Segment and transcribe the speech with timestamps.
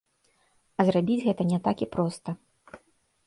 [0.79, 2.29] А зрабіць гэта не так і проста.